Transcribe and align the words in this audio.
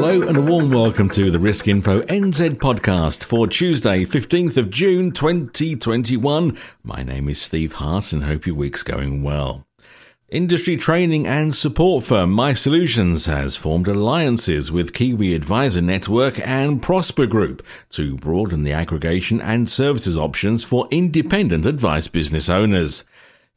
Hello 0.00 0.26
and 0.26 0.36
a 0.38 0.40
warm 0.40 0.70
welcome 0.70 1.10
to 1.10 1.30
the 1.30 1.38
Risk 1.38 1.68
Info 1.68 2.00
NZ 2.00 2.52
podcast 2.52 3.22
for 3.22 3.46
Tuesday, 3.46 4.06
15th 4.06 4.56
of 4.56 4.70
June 4.70 5.10
2021. 5.12 6.56
My 6.82 7.02
name 7.02 7.28
is 7.28 7.38
Steve 7.38 7.74
Hart 7.74 8.14
and 8.14 8.24
hope 8.24 8.46
your 8.46 8.56
week's 8.56 8.82
going 8.82 9.22
well. 9.22 9.66
Industry 10.30 10.78
training 10.78 11.26
and 11.26 11.54
support 11.54 12.04
firm 12.04 12.32
My 12.32 12.54
Solutions 12.54 13.26
has 13.26 13.56
formed 13.56 13.88
alliances 13.88 14.72
with 14.72 14.94
Kiwi 14.94 15.34
Advisor 15.34 15.82
Network 15.82 16.40
and 16.48 16.80
Prosper 16.80 17.26
Group 17.26 17.62
to 17.90 18.16
broaden 18.16 18.62
the 18.62 18.72
aggregation 18.72 19.38
and 19.42 19.68
services 19.68 20.16
options 20.16 20.64
for 20.64 20.88
independent 20.90 21.66
advice 21.66 22.08
business 22.08 22.48
owners. 22.48 23.04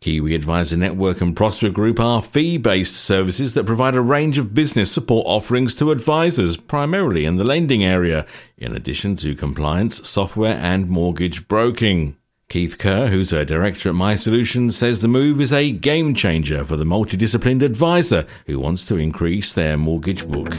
Kiwi 0.04 0.36
Advisor 0.36 0.76
Network 0.76 1.22
and 1.22 1.34
Prosper 1.34 1.70
Group 1.70 1.98
are 1.98 2.22
fee 2.22 2.58
based 2.58 2.98
services 2.98 3.54
that 3.54 3.66
provide 3.66 3.96
a 3.96 4.02
range 4.02 4.38
of 4.38 4.54
business 4.54 4.92
support 4.92 5.26
offerings 5.26 5.74
to 5.76 5.92
advisors, 5.92 6.58
primarily 6.58 7.24
in 7.24 7.38
the 7.38 7.46
lending 7.46 7.86
area, 7.86 8.26
in 8.58 8.76
addition 8.76 9.16
to 9.16 9.34
compliance, 9.34 10.06
software, 10.06 10.58
and 10.58 10.90
mortgage 10.90 11.48
broking. 11.48 12.18
Keith 12.50 12.78
Kerr, 12.78 13.08
who's 13.08 13.32
a 13.32 13.46
director 13.46 13.88
at 13.88 13.96
My 13.96 14.16
Solutions, 14.16 14.76
says 14.76 15.00
the 15.00 15.08
move 15.08 15.40
is 15.40 15.54
a 15.54 15.72
game 15.72 16.14
changer 16.14 16.66
for 16.66 16.76
the 16.76 16.84
multidisciplined 16.84 17.62
advisor 17.62 18.26
who 18.46 18.60
wants 18.60 18.84
to 18.88 18.98
increase 18.98 19.54
their 19.54 19.78
mortgage 19.78 20.28
book. 20.28 20.50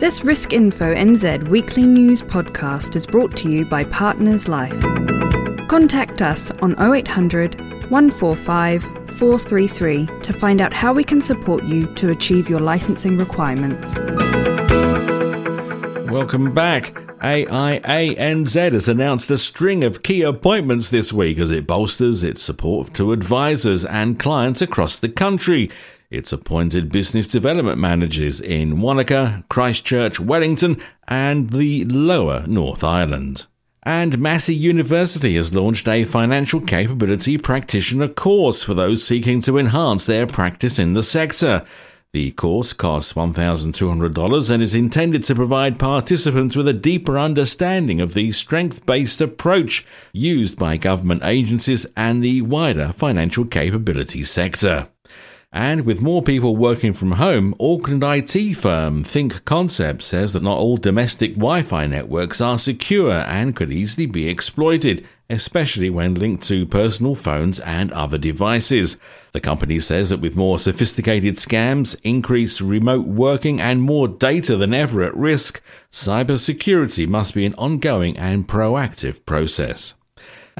This 0.00 0.24
Risk 0.24 0.52
Info 0.52 0.92
NZ 0.92 1.46
weekly 1.46 1.84
news 1.84 2.22
podcast 2.22 2.96
is 2.96 3.06
brought 3.06 3.36
to 3.36 3.48
you 3.48 3.64
by 3.64 3.84
Partners 3.84 4.48
Life. 4.48 4.97
Contact 5.68 6.22
us 6.22 6.50
on 6.62 6.74
0800 6.80 7.90
145 7.90 8.82
433 9.18 10.06
to 10.22 10.32
find 10.32 10.62
out 10.62 10.72
how 10.72 10.94
we 10.94 11.04
can 11.04 11.20
support 11.20 11.62
you 11.64 11.86
to 11.94 12.10
achieve 12.10 12.48
your 12.48 12.60
licensing 12.60 13.18
requirements. 13.18 13.98
Welcome 16.10 16.54
back. 16.54 16.94
AIANZ 17.20 18.72
has 18.72 18.88
announced 18.88 19.30
a 19.30 19.36
string 19.36 19.84
of 19.84 20.02
key 20.02 20.22
appointments 20.22 20.88
this 20.88 21.12
week 21.12 21.38
as 21.38 21.50
it 21.50 21.66
bolsters 21.66 22.24
its 22.24 22.40
support 22.40 22.94
to 22.94 23.12
advisors 23.12 23.84
and 23.84 24.18
clients 24.18 24.62
across 24.62 24.96
the 24.96 25.10
country. 25.10 25.68
It's 26.10 26.32
appointed 26.32 26.90
business 26.90 27.28
development 27.28 27.78
managers 27.78 28.40
in 28.40 28.80
Wanaka, 28.80 29.44
Christchurch, 29.50 30.18
Wellington, 30.18 30.80
and 31.06 31.50
the 31.50 31.84
lower 31.84 32.46
North 32.46 32.82
Island. 32.82 33.46
And 33.88 34.18
Massey 34.18 34.54
University 34.54 35.36
has 35.36 35.54
launched 35.54 35.88
a 35.88 36.04
financial 36.04 36.60
capability 36.60 37.38
practitioner 37.38 38.08
course 38.08 38.62
for 38.62 38.74
those 38.74 39.02
seeking 39.02 39.40
to 39.40 39.56
enhance 39.56 40.04
their 40.04 40.26
practice 40.26 40.78
in 40.78 40.92
the 40.92 41.02
sector. 41.02 41.64
The 42.12 42.32
course 42.32 42.74
costs 42.74 43.14
$1,200 43.14 44.50
and 44.50 44.62
is 44.62 44.74
intended 44.74 45.24
to 45.24 45.34
provide 45.34 45.78
participants 45.78 46.54
with 46.54 46.68
a 46.68 46.74
deeper 46.74 47.18
understanding 47.18 47.98
of 48.02 48.12
the 48.12 48.30
strength 48.30 48.84
based 48.84 49.22
approach 49.22 49.86
used 50.12 50.58
by 50.58 50.76
government 50.76 51.22
agencies 51.24 51.86
and 51.96 52.22
the 52.22 52.42
wider 52.42 52.92
financial 52.92 53.46
capability 53.46 54.22
sector. 54.22 54.88
And 55.52 55.86
with 55.86 56.02
more 56.02 56.22
people 56.22 56.56
working 56.56 56.92
from 56.92 57.12
home, 57.12 57.54
Auckland 57.58 58.04
IT 58.04 58.54
firm 58.54 59.00
Think 59.00 59.46
Concept 59.46 60.02
says 60.02 60.34
that 60.34 60.42
not 60.42 60.58
all 60.58 60.76
domestic 60.76 61.36
Wi 61.36 61.62
Fi 61.62 61.86
networks 61.86 62.42
are 62.42 62.58
secure 62.58 63.12
and 63.12 63.56
could 63.56 63.72
easily 63.72 64.04
be 64.04 64.28
exploited, 64.28 65.08
especially 65.30 65.88
when 65.88 66.14
linked 66.14 66.42
to 66.48 66.66
personal 66.66 67.14
phones 67.14 67.60
and 67.60 67.90
other 67.92 68.18
devices. 68.18 69.00
The 69.32 69.40
company 69.40 69.80
says 69.80 70.10
that 70.10 70.20
with 70.20 70.36
more 70.36 70.58
sophisticated 70.58 71.36
scams, 71.36 71.98
increased 72.02 72.60
remote 72.60 73.06
working, 73.06 73.58
and 73.58 73.80
more 73.80 74.06
data 74.06 74.54
than 74.54 74.74
ever 74.74 75.02
at 75.02 75.16
risk, 75.16 75.62
cybersecurity 75.90 77.08
must 77.08 77.32
be 77.34 77.46
an 77.46 77.54
ongoing 77.54 78.18
and 78.18 78.46
proactive 78.46 79.24
process. 79.24 79.94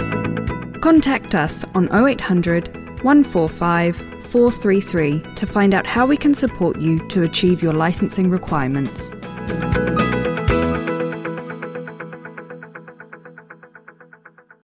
Contact 0.81 1.35
us 1.35 1.63
on 1.75 1.93
0800 1.93 2.75
145 3.03 3.97
433 3.97 5.21
to 5.35 5.45
find 5.45 5.75
out 5.75 5.87
how 5.87 6.07
we 6.07 6.17
can 6.17 6.33
support 6.33 6.81
you 6.81 7.07
to 7.09 7.25
achieve 7.25 7.63
your 7.63 7.75
licensing 7.75 8.31
requirements. 8.31 9.13